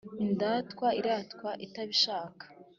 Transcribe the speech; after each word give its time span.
indatwa 0.25 0.87
iratwa 0.99 1.49
itabishaka 1.65 2.45